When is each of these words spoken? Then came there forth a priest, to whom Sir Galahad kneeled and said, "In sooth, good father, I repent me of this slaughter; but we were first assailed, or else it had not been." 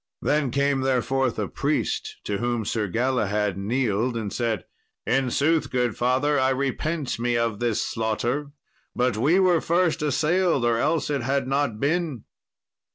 Then 0.23 0.49
came 0.49 0.81
there 0.81 1.03
forth 1.03 1.37
a 1.37 1.47
priest, 1.47 2.15
to 2.23 2.39
whom 2.39 2.65
Sir 2.65 2.87
Galahad 2.87 3.55
kneeled 3.55 4.17
and 4.17 4.33
said, 4.33 4.65
"In 5.05 5.29
sooth, 5.29 5.69
good 5.69 5.95
father, 5.95 6.39
I 6.39 6.49
repent 6.49 7.19
me 7.19 7.37
of 7.37 7.59
this 7.59 7.85
slaughter; 7.85 8.49
but 8.95 9.15
we 9.15 9.39
were 9.39 9.61
first 9.61 10.01
assailed, 10.01 10.65
or 10.65 10.79
else 10.79 11.11
it 11.11 11.21
had 11.21 11.47
not 11.47 11.79
been." 11.79 12.23